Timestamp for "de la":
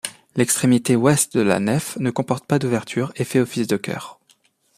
1.37-1.59